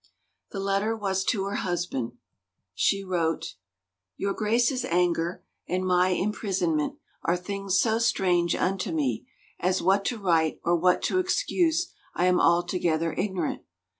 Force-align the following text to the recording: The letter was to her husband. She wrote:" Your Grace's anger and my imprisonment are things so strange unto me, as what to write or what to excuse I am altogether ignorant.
The 0.49 0.59
letter 0.59 0.95
was 0.97 1.23
to 1.25 1.43
her 1.43 1.57
husband. 1.57 2.13
She 2.73 3.03
wrote:" 3.03 3.53
Your 4.17 4.33
Grace's 4.33 4.83
anger 4.85 5.43
and 5.67 5.85
my 5.85 6.07
imprisonment 6.09 6.95
are 7.21 7.37
things 7.37 7.79
so 7.79 7.99
strange 7.99 8.55
unto 8.55 8.91
me, 8.91 9.27
as 9.59 9.79
what 9.83 10.03
to 10.05 10.17
write 10.17 10.59
or 10.63 10.75
what 10.75 11.03
to 11.03 11.19
excuse 11.19 11.93
I 12.15 12.25
am 12.25 12.39
altogether 12.41 13.13
ignorant. 13.13 13.61